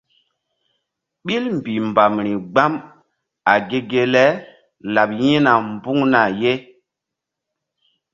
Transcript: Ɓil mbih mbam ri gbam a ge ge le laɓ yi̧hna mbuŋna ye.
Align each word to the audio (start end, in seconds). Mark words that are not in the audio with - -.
Ɓil 1.25 1.43
mbih 1.57 1.79
mbam 1.89 2.13
ri 2.25 2.33
gbam 2.51 2.73
a 3.51 3.53
ge 3.69 3.79
ge 3.89 4.01
le 4.13 4.23
laɓ 4.93 5.09
yi̧hna 5.19 5.51
mbuŋna 5.71 6.21
ye. 6.41 6.53